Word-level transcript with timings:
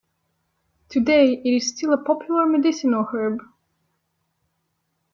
Today 0.89 1.43
it 1.45 1.47
is 1.57 1.69
still 1.69 1.93
a 1.93 2.03
popular 2.03 2.47
medicinal 2.47 3.03
herb. 3.13 3.39